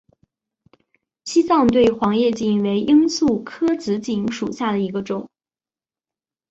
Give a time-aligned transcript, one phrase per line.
[1.25, 5.29] 西藏对叶黄堇为罂粟科紫堇属下的一个种。